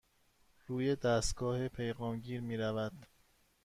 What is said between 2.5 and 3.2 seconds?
رود.